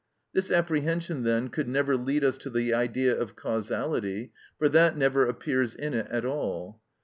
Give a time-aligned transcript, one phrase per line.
[0.33, 5.27] This apprehension, then, could never lead us to the idea of causality, for that never
[5.27, 6.81] appears in it at all.